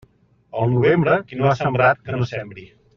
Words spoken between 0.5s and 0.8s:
En